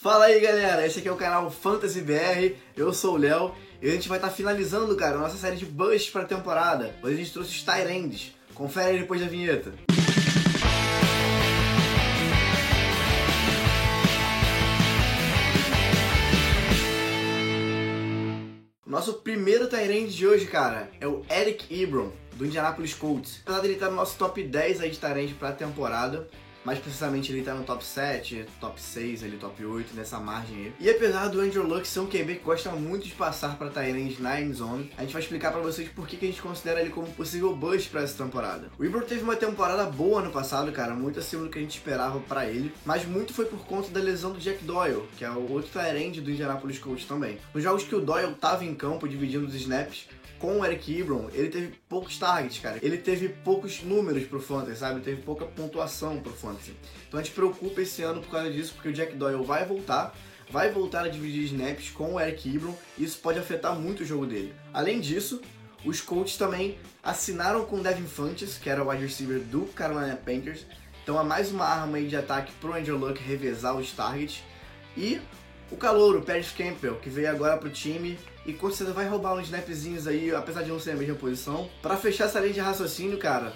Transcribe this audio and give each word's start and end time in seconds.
Fala 0.00 0.26
aí 0.26 0.38
galera, 0.38 0.86
esse 0.86 1.00
aqui 1.00 1.08
é 1.08 1.12
o 1.12 1.16
canal 1.16 1.50
Fantasy 1.50 2.00
BR, 2.02 2.54
eu 2.76 2.92
sou 2.92 3.14
o 3.14 3.16
Léo 3.16 3.52
e 3.82 3.88
a 3.88 3.92
gente 3.92 4.08
vai 4.08 4.18
estar 4.18 4.28
tá 4.28 4.32
finalizando, 4.32 4.94
cara, 4.94 5.16
a 5.16 5.18
nossa 5.18 5.36
série 5.36 5.56
de 5.56 5.66
busts 5.66 6.08
para 6.08 6.22
a 6.22 6.24
temporada. 6.24 6.94
Hoje 7.02 7.14
a 7.14 7.16
gente 7.16 7.32
trouxe 7.32 7.50
os 7.50 7.62
Tyrands, 7.64 8.32
confere 8.54 8.90
aí 8.90 8.98
depois 9.00 9.20
da 9.20 9.26
vinheta. 9.26 9.72
Nosso 18.86 19.14
primeiro 19.14 19.66
Tyrande 19.66 20.14
de 20.14 20.28
hoje, 20.28 20.46
cara, 20.46 20.88
é 21.00 21.08
o 21.08 21.24
Eric 21.28 21.74
Ebron, 21.74 22.12
do 22.34 22.46
Indianapolis 22.46 22.94
Colts. 22.94 23.40
Apesar 23.42 23.62
dele 23.62 23.74
estar 23.74 23.90
no 23.90 23.96
nosso 23.96 24.16
top 24.16 24.44
10 24.44 24.80
aí 24.80 24.90
de 24.90 24.98
Tyrande 25.00 25.34
para 25.34 25.48
a 25.48 25.52
temporada, 25.52 26.28
mais 26.68 26.78
precisamente 26.78 27.32
ele 27.32 27.42
tá 27.42 27.54
no 27.54 27.64
top 27.64 27.82
7, 27.82 28.44
top 28.60 28.78
6, 28.78 29.22
ele 29.22 29.38
top 29.38 29.64
8, 29.64 29.94
nessa 29.94 30.20
margem 30.20 30.66
aí. 30.66 30.72
E 30.78 30.90
apesar 30.90 31.28
do 31.28 31.40
Andrew 31.40 31.66
Luck 31.66 31.88
ser 31.88 32.00
um 32.00 32.06
QB 32.06 32.34
que 32.34 32.44
gosta 32.44 32.70
muito 32.72 33.06
de 33.06 33.14
passar 33.14 33.56
para 33.56 33.70
Tyrande 33.70 34.20
na 34.20 34.38
end 34.38 34.52
zone, 34.52 34.92
a 34.98 35.00
gente 35.00 35.14
vai 35.14 35.22
explicar 35.22 35.50
para 35.50 35.62
vocês 35.62 35.88
por 35.88 36.06
que, 36.06 36.18
que 36.18 36.26
a 36.26 36.28
gente 36.28 36.42
considera 36.42 36.82
ele 36.82 36.90
como 36.90 37.06
possível 37.06 37.56
bust 37.56 37.88
para 37.88 38.02
essa 38.02 38.22
temporada. 38.22 38.70
O 38.78 38.84
Ibro 38.84 39.00
teve 39.00 39.22
uma 39.22 39.34
temporada 39.34 39.84
boa 39.84 40.20
no 40.20 40.30
passado, 40.30 40.70
cara, 40.70 40.92
muito 40.92 41.18
acima 41.18 41.44
do 41.44 41.48
que 41.48 41.58
a 41.58 41.62
gente 41.62 41.78
esperava 41.78 42.20
para 42.20 42.44
ele, 42.44 42.70
mas 42.84 43.06
muito 43.06 43.32
foi 43.32 43.46
por 43.46 43.60
conta 43.60 43.88
da 43.88 44.00
lesão 44.00 44.32
do 44.32 44.38
Jack 44.38 44.62
Doyle, 44.62 45.08
que 45.16 45.24
é 45.24 45.30
o 45.30 45.50
outro 45.50 45.70
Tyrande 45.72 46.20
do 46.20 46.30
Indianapolis 46.30 46.78
Colts 46.78 47.06
também. 47.06 47.38
Nos 47.54 47.62
jogos 47.62 47.84
que 47.84 47.94
o 47.94 48.00
Doyle 48.02 48.34
tava 48.34 48.66
em 48.66 48.74
campo 48.74 49.08
dividindo 49.08 49.46
os 49.46 49.54
snaps, 49.54 50.06
com 50.38 50.60
o 50.60 50.64
Eric 50.64 51.00
Ebron, 51.00 51.28
ele 51.32 51.48
teve 51.48 51.78
poucos 51.88 52.18
targets, 52.18 52.58
cara. 52.60 52.78
Ele 52.82 52.96
teve 52.96 53.28
poucos 53.28 53.82
números 53.82 54.24
pro 54.24 54.40
fantasy, 54.40 54.78
sabe? 54.78 54.96
Ele 54.96 55.04
teve 55.04 55.22
pouca 55.22 55.44
pontuação 55.44 56.20
pro 56.20 56.32
fantasy. 56.32 56.74
Então 57.08 57.18
a 57.18 57.22
gente 57.22 57.34
preocupa 57.34 57.82
esse 57.82 58.02
ano 58.02 58.20
por 58.20 58.30
causa 58.30 58.50
disso, 58.50 58.74
porque 58.74 58.88
o 58.88 58.92
Jack 58.92 59.14
Doyle 59.14 59.44
vai 59.44 59.64
voltar, 59.64 60.14
vai 60.50 60.70
voltar 60.70 61.04
a 61.04 61.08
dividir 61.08 61.44
snaps 61.44 61.90
com 61.90 62.14
o 62.14 62.20
Eric 62.20 62.48
Ebron, 62.54 62.74
e 62.96 63.04
isso 63.04 63.18
pode 63.18 63.38
afetar 63.38 63.74
muito 63.74 64.02
o 64.02 64.06
jogo 64.06 64.26
dele. 64.26 64.54
Além 64.72 65.00
disso, 65.00 65.40
os 65.84 66.00
Colts 66.00 66.36
também 66.36 66.78
assinaram 67.02 67.64
com 67.64 67.76
o 67.76 67.82
Devin 67.82 68.06
Funches, 68.06 68.58
que 68.58 68.68
era 68.68 68.82
o 68.82 68.88
wide 68.90 69.04
receiver 69.04 69.40
do 69.40 69.62
Carolina 69.74 70.16
Panthers. 70.16 70.66
Então 71.02 71.18
é 71.18 71.24
mais 71.24 71.50
uma 71.50 71.64
arma 71.64 71.96
aí 71.96 72.06
de 72.06 72.16
ataque 72.16 72.52
pro 72.60 72.74
Andrew 72.74 72.98
Luck 72.98 73.22
revezar 73.22 73.76
os 73.76 73.92
targets. 73.92 74.42
E 74.96 75.20
o 75.70 75.76
calouro, 75.76 76.22
Paris 76.22 76.50
Campbell, 76.50 76.96
que 76.96 77.10
veio 77.10 77.30
agora 77.30 77.56
pro 77.56 77.70
time 77.70 78.18
e 78.46 78.52
com 78.52 78.68
certeza 78.70 78.92
vai 78.92 79.06
roubar 79.06 79.34
uns 79.34 79.44
snapzinhos 79.44 80.06
aí, 80.06 80.34
apesar 80.34 80.62
de 80.62 80.70
não 80.70 80.80
ser 80.80 80.92
a 80.92 80.96
mesma 80.96 81.14
posição. 81.14 81.68
Para 81.82 81.96
fechar 81.96 82.24
essa 82.24 82.40
linha 82.40 82.54
de 82.54 82.60
raciocínio, 82.60 83.18
cara, 83.18 83.52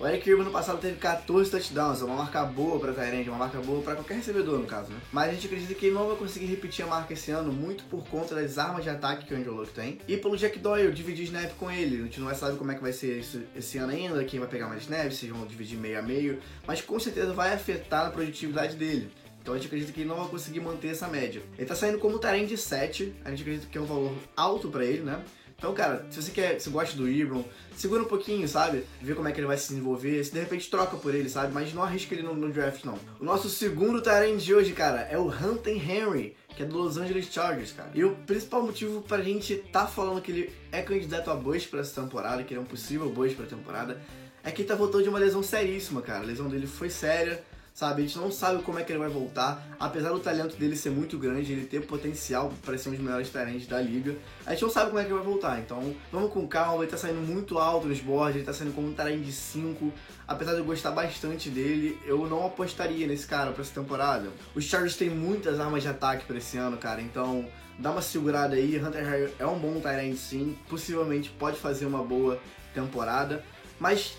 o 0.00 0.06
Eric 0.06 0.28
Irving 0.28 0.42
no 0.42 0.50
passado 0.50 0.80
teve 0.80 0.96
14 0.96 1.48
touchdowns, 1.48 2.02
é 2.02 2.04
uma 2.04 2.16
marca 2.16 2.44
boa 2.44 2.80
para 2.80 2.92
Tyrande, 2.92 3.28
uma 3.28 3.38
marca 3.38 3.60
boa 3.60 3.80
para 3.82 3.94
qualquer 3.94 4.14
recebedor 4.14 4.58
no 4.58 4.66
caso, 4.66 4.90
né? 4.90 4.98
Mas 5.12 5.28
a 5.30 5.32
gente 5.34 5.46
acredita 5.46 5.74
que 5.74 5.86
ele 5.86 5.94
não 5.94 6.08
vai 6.08 6.16
conseguir 6.16 6.46
repetir 6.46 6.84
a 6.84 6.88
marca 6.88 7.12
esse 7.12 7.30
ano, 7.30 7.52
muito 7.52 7.84
por 7.84 8.04
conta 8.08 8.34
das 8.34 8.58
armas 8.58 8.82
de 8.82 8.90
ataque 8.90 9.26
que 9.26 9.32
o 9.32 9.36
Andrew 9.36 9.54
Luck 9.54 9.72
tem. 9.72 10.00
E 10.08 10.16
pelo 10.16 10.36
Jack 10.36 10.58
Doyle, 10.58 10.92
dividir 10.92 11.26
snap 11.26 11.52
com 11.52 11.70
ele. 11.70 12.00
A 12.00 12.04
gente 12.06 12.18
não 12.18 12.26
vai 12.26 12.34
saber 12.34 12.58
como 12.58 12.72
é 12.72 12.74
que 12.74 12.82
vai 12.82 12.92
ser 12.92 13.16
isso 13.16 13.42
esse 13.54 13.78
ano 13.78 13.92
ainda, 13.92 14.24
quem 14.24 14.40
vai 14.40 14.48
pegar 14.48 14.66
mais 14.66 14.82
snaps, 14.82 15.18
se 15.18 15.28
vão 15.28 15.46
dividir 15.46 15.78
meio 15.78 16.00
a 16.00 16.02
meio, 16.02 16.40
mas 16.66 16.80
com 16.80 16.98
certeza 16.98 17.32
vai 17.32 17.52
afetar 17.52 18.06
a 18.06 18.10
produtividade 18.10 18.74
dele. 18.74 19.08
Então 19.42 19.54
a 19.54 19.56
gente 19.56 19.66
acredita 19.66 19.92
que 19.92 20.00
ele 20.00 20.08
não 20.08 20.16
vai 20.16 20.28
conseguir 20.28 20.60
manter 20.60 20.88
essa 20.88 21.08
média. 21.08 21.42
Ele 21.58 21.66
tá 21.66 21.74
saindo 21.74 21.98
como 21.98 22.18
Taren 22.18 22.46
de 22.46 22.56
7, 22.56 23.12
a 23.24 23.30
gente 23.30 23.42
acredita 23.42 23.66
que 23.66 23.76
é 23.76 23.80
um 23.80 23.84
valor 23.84 24.14
alto 24.36 24.70
para 24.70 24.84
ele, 24.84 25.02
né? 25.02 25.22
Então, 25.62 25.72
cara, 25.74 26.04
se 26.10 26.20
você 26.20 26.32
quer, 26.32 26.60
se 26.60 26.68
gosta 26.70 26.96
do 26.96 27.08
Ibron, 27.08 27.44
segura 27.76 28.02
um 28.02 28.06
pouquinho, 28.06 28.48
sabe? 28.48 28.84
Vê 29.00 29.14
como 29.14 29.28
é 29.28 29.32
que 29.32 29.38
ele 29.38 29.46
vai 29.46 29.56
se 29.56 29.68
desenvolver. 29.68 30.24
Se 30.24 30.32
de 30.32 30.40
repente 30.40 30.68
troca 30.68 30.96
por 30.96 31.14
ele, 31.14 31.28
sabe? 31.28 31.52
Mas 31.52 31.72
não 31.72 31.84
arrisca 31.84 32.14
ele 32.14 32.24
no, 32.24 32.34
no 32.34 32.50
draft, 32.50 32.82
não. 32.84 32.98
O 33.20 33.24
nosso 33.24 33.48
segundo 33.48 34.02
Tyrant 34.02 34.38
de 34.38 34.52
hoje, 34.52 34.72
cara, 34.72 35.02
é 35.02 35.16
o 35.16 35.28
Hunter 35.28 35.76
Henry, 35.76 36.36
que 36.56 36.64
é 36.64 36.66
do 36.66 36.76
Los 36.76 36.96
Angeles 36.96 37.26
Chargers, 37.32 37.70
cara. 37.70 37.92
E 37.94 38.02
o 38.02 38.16
principal 38.26 38.64
motivo 38.64 39.02
pra 39.02 39.22
gente 39.22 39.54
tá 39.54 39.86
falando 39.86 40.20
que 40.20 40.32
ele 40.32 40.52
é 40.72 40.82
candidato 40.82 41.30
a 41.30 41.36
bust 41.36 41.68
pra 41.68 41.78
essa 41.78 42.00
temporada, 42.00 42.42
que 42.42 42.52
ele 42.52 42.58
é 42.58 42.62
um 42.62 42.66
possível 42.66 43.08
bust 43.08 43.36
pra 43.36 43.46
temporada, 43.46 44.02
é 44.42 44.50
que 44.50 44.62
ele 44.62 44.68
tá 44.68 44.74
voltando 44.74 45.04
de 45.04 45.08
uma 45.08 45.20
lesão 45.20 45.44
seríssima, 45.44 46.02
cara. 46.02 46.24
A 46.24 46.26
lesão 46.26 46.48
dele 46.48 46.66
foi 46.66 46.90
séria 46.90 47.40
sabe? 47.74 48.02
A 48.02 48.06
gente 48.06 48.18
não 48.18 48.30
sabe 48.30 48.62
como 48.62 48.78
é 48.78 48.84
que 48.84 48.92
ele 48.92 48.98
vai 48.98 49.08
voltar, 49.08 49.66
apesar 49.80 50.10
do 50.10 50.20
talento 50.20 50.56
dele 50.56 50.76
ser 50.76 50.90
muito 50.90 51.18
grande, 51.18 51.52
ele 51.52 51.66
ter 51.66 51.86
potencial 51.86 52.52
para 52.64 52.76
ser 52.76 52.90
um 52.90 52.92
dos 52.92 53.00
melhores 53.00 53.30
talentos 53.30 53.66
da 53.66 53.80
liga. 53.80 54.16
A 54.44 54.50
gente 54.50 54.62
não 54.62 54.70
sabe 54.70 54.88
como 54.90 54.98
é 54.98 55.04
que 55.04 55.10
ele 55.10 55.18
vai 55.18 55.24
voltar, 55.24 55.58
então 55.60 55.94
vamos 56.10 56.32
com 56.32 56.46
calma. 56.46 56.82
Ele 56.82 56.90
tá 56.90 56.96
saindo 56.96 57.20
muito 57.20 57.58
alto 57.58 57.86
nos 57.86 58.00
boards, 58.00 58.36
ele 58.36 58.44
tá 58.44 58.52
saindo 58.52 58.74
como 58.74 58.88
um 58.88 58.94
talento 58.94 59.22
de 59.22 59.32
5. 59.32 59.92
Apesar 60.28 60.52
de 60.52 60.58
eu 60.58 60.64
gostar 60.64 60.90
bastante 60.90 61.50
dele, 61.50 61.98
eu 62.04 62.26
não 62.26 62.46
apostaria 62.46 63.06
nesse 63.06 63.26
cara 63.26 63.52
para 63.52 63.62
essa 63.62 63.74
temporada. 63.74 64.28
Os 64.54 64.64
Chargers 64.64 64.96
têm 64.96 65.10
muitas 65.10 65.58
armas 65.58 65.82
de 65.82 65.88
ataque 65.88 66.24
para 66.26 66.38
esse 66.38 66.56
ano, 66.58 66.76
cara, 66.76 67.00
então 67.00 67.46
dá 67.78 67.90
uma 67.90 68.02
segurada 68.02 68.54
aí. 68.54 68.78
Hunter 68.78 69.04
Harry 69.04 69.32
é 69.38 69.46
um 69.46 69.58
bom 69.58 69.80
Tyrant 69.80 70.16
sim, 70.16 70.56
possivelmente 70.68 71.30
pode 71.30 71.58
fazer 71.58 71.86
uma 71.86 72.02
boa 72.02 72.38
temporada, 72.74 73.44
mas 73.78 74.16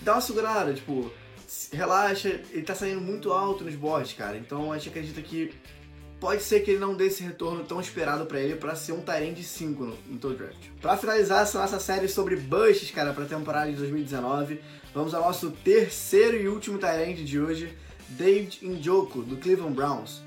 dá 0.00 0.14
uma 0.14 0.20
segurada, 0.20 0.72
tipo, 0.72 1.12
relaxa, 1.72 2.40
ele 2.50 2.62
tá 2.62 2.74
saindo 2.74 3.00
muito 3.00 3.32
alto 3.32 3.64
nos 3.64 3.74
boards, 3.74 4.12
cara. 4.12 4.36
Então 4.36 4.72
a 4.72 4.78
gente 4.78 4.88
acredita 4.88 5.20
que 5.22 5.52
pode 6.20 6.42
ser 6.42 6.60
que 6.60 6.70
ele 6.70 6.80
não 6.80 6.94
dê 6.94 7.06
esse 7.06 7.22
retorno 7.22 7.64
tão 7.64 7.80
esperado 7.80 8.26
para 8.26 8.40
ele 8.40 8.56
para 8.56 8.74
ser 8.74 8.92
um 8.92 9.00
Tyrant 9.02 9.34
de 9.34 9.44
5 9.44 9.84
no, 9.84 9.96
no 10.08 10.18
todo 10.18 10.36
draft. 10.36 10.68
Para 10.80 10.96
finalizar 10.96 11.42
essa 11.42 11.58
nossa 11.58 11.78
série 11.78 12.08
sobre 12.08 12.36
busts, 12.36 12.90
cara, 12.90 13.12
para 13.12 13.24
a 13.24 13.28
temporada 13.28 13.70
de 13.70 13.76
2019, 13.76 14.60
vamos 14.94 15.12
ao 15.12 15.22
nosso 15.22 15.50
terceiro 15.50 16.36
e 16.36 16.48
último 16.48 16.78
Tyrant 16.78 17.16
de 17.16 17.38
hoje, 17.38 17.76
David 18.08 18.60
Njoku, 18.62 19.22
do 19.22 19.36
Cleveland 19.36 19.74
Browns. 19.74 20.22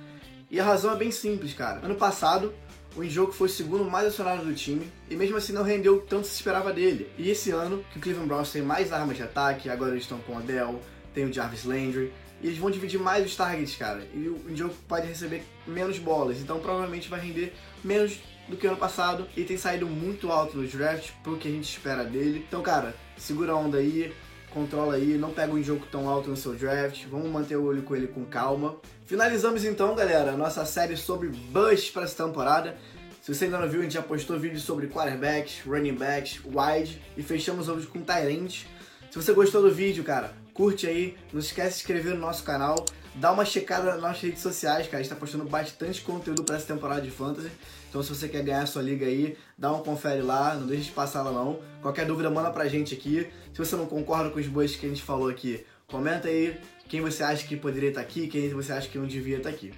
E 0.51 0.59
a 0.59 0.63
razão 0.63 0.93
é 0.93 0.95
bem 0.95 1.11
simples, 1.11 1.53
cara. 1.53 1.83
Ano 1.83 1.95
passado, 1.95 2.53
o 2.95 3.03
Njoku 3.03 3.33
foi 3.33 3.47
o 3.47 3.51
segundo 3.51 3.83
mais 3.83 4.07
acionado 4.07 4.45
do 4.45 4.53
time 4.53 4.87
e 5.09 5.15
mesmo 5.15 5.37
assim 5.37 5.51
não 5.51 5.63
rendeu 5.63 5.99
tanto 6.01 6.27
se 6.27 6.35
esperava 6.35 6.71
dele. 6.71 7.09
E 7.17 7.29
esse 7.29 7.51
ano, 7.51 7.83
que 7.91 7.97
o 7.97 8.01
Cleveland 8.01 8.27
Browns 8.27 8.51
tem 8.51 8.61
mais 8.61 8.93
armas 8.93 9.17
de 9.17 9.23
ataque, 9.23 9.69
agora 9.69 9.91
eles 9.91 10.03
estão 10.03 10.19
com 10.19 10.33
o 10.33 10.37
Adele, 10.37 10.79
tem 11.17 11.25
o 11.25 11.33
Jarvis 11.33 11.63
Landry, 11.63 12.13
e 12.39 12.45
eles 12.45 12.59
vão 12.59 12.69
dividir 12.69 12.99
mais 12.99 13.25
os 13.25 13.35
targets, 13.35 13.75
cara. 13.75 14.07
E 14.13 14.27
o 14.27 14.55
jogo 14.55 14.75
pode 14.87 15.07
receber 15.07 15.43
menos 15.65 15.97
bolas, 15.97 16.37
então 16.39 16.59
provavelmente 16.59 17.09
vai 17.09 17.19
render 17.19 17.55
menos 17.83 18.19
do 18.47 18.55
que 18.55 18.67
ano 18.67 18.77
passado 18.77 19.27
e 19.35 19.43
tem 19.43 19.57
saído 19.57 19.87
muito 19.87 20.31
alto 20.31 20.55
nos 20.57 20.71
drafts 20.71 21.11
pro 21.23 21.35
que 21.35 21.47
a 21.47 21.51
gente 21.51 21.67
espera 21.67 22.03
dele. 22.03 22.45
Então, 22.47 22.61
cara, 22.61 22.95
segura 23.17 23.53
a 23.53 23.55
onda 23.55 23.79
aí, 23.79 24.13
controla 24.51 24.93
aí, 24.93 25.17
não 25.17 25.31
pega 25.31 25.51
um 25.51 25.63
jogo 25.63 25.87
tão 25.91 26.07
alto 26.07 26.29
no 26.29 26.37
seu 26.37 26.53
draft, 26.53 27.05
vamos 27.07 27.31
manter 27.31 27.55
o 27.55 27.63
olho 27.63 27.81
com 27.81 27.95
ele 27.95 28.05
com 28.05 28.23
calma. 28.23 28.75
Finalizamos 29.07 29.65
então, 29.65 29.95
galera, 29.95 30.33
a 30.33 30.37
nossa 30.37 30.63
série 30.67 30.95
sobre 30.95 31.29
Bush 31.29 31.89
para 31.89 32.03
essa 32.03 32.23
temporada. 32.23 32.77
Se 33.23 33.33
você 33.33 33.45
ainda 33.45 33.57
não 33.57 33.67
viu, 33.67 33.79
a 33.79 33.83
gente 33.83 33.95
já 33.95 34.03
postou 34.03 34.37
vídeos 34.37 34.61
sobre 34.61 34.85
quarterbacks, 34.85 35.63
running 35.65 35.95
backs, 35.95 36.39
wide 36.45 37.01
e 37.17 37.23
fechamos 37.23 37.67
hoje 37.67 37.87
com 37.87 38.01
Tyrants. 38.01 38.67
Se 39.09 39.15
você 39.15 39.33
gostou 39.33 39.63
do 39.63 39.71
vídeo, 39.71 40.03
cara, 40.03 40.31
curte 40.57 40.87
aí, 40.87 41.15
não 41.31 41.39
esquece 41.39 41.69
de 41.69 41.73
se 41.75 41.79
inscrever 41.81 42.15
no 42.15 42.19
nosso 42.19 42.43
canal, 42.43 42.83
dá 43.13 43.31
uma 43.31 43.45
checada 43.45 43.91
nas 43.91 44.01
nossas 44.01 44.21
redes 44.21 44.41
sociais, 44.41 44.87
cara, 44.87 44.97
a 44.97 45.03
gente 45.03 45.13
tá 45.13 45.15
postando 45.15 45.45
bastante 45.45 46.01
conteúdo 46.01 46.43
para 46.43 46.55
essa 46.55 46.65
temporada 46.65 47.01
de 47.01 47.11
Fantasy, 47.11 47.51
então 47.87 48.01
se 48.01 48.09
você 48.09 48.27
quer 48.27 48.43
ganhar 48.43 48.65
sua 48.65 48.81
liga 48.81 49.05
aí, 49.05 49.37
dá 49.55 49.71
um 49.71 49.83
confere 49.83 50.23
lá, 50.23 50.55
não 50.55 50.65
deixe 50.65 50.85
de 50.85 50.91
passar 50.91 51.21
lá 51.21 51.31
não. 51.31 51.59
Qualquer 51.81 52.05
dúvida, 52.05 52.29
manda 52.29 52.49
pra 52.51 52.67
gente 52.67 52.93
aqui. 52.93 53.27
Se 53.53 53.59
você 53.59 53.75
não 53.75 53.85
concorda 53.85 54.29
com 54.29 54.39
os 54.39 54.47
bois 54.47 54.75
que 54.75 54.85
a 54.85 54.89
gente 54.89 55.01
falou 55.01 55.29
aqui, 55.29 55.65
comenta 55.87 56.27
aí 56.27 56.59
quem 56.89 57.01
você 57.01 57.23
acha 57.23 57.47
que 57.47 57.55
poderia 57.55 57.89
estar 57.89 58.01
aqui, 58.01 58.27
quem 58.27 58.49
você 58.49 58.73
acha 58.73 58.89
que 58.89 58.97
não 58.97 59.07
devia 59.07 59.37
estar 59.37 59.49
aqui. 59.49 59.73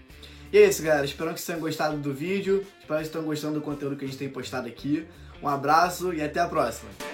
E 0.52 0.58
é 0.58 0.68
isso, 0.68 0.82
galera. 0.82 1.06
Espero 1.06 1.30
que 1.34 1.40
vocês 1.40 1.46
tenham 1.46 1.60
gostado 1.60 1.98
do 1.98 2.12
vídeo. 2.12 2.66
Espero 2.80 3.00
que 3.00 3.06
vocês 3.06 3.10
tenham 3.10 3.26
gostando 3.26 3.54
do 3.56 3.62
conteúdo 3.62 3.96
que 3.96 4.06
a 4.06 4.08
gente 4.08 4.18
tem 4.18 4.30
postado 4.30 4.68
aqui. 4.68 5.06
Um 5.44 5.48
abraço 5.48 6.12
e 6.14 6.22
até 6.22 6.40
a 6.40 6.48
próxima. 6.48 7.09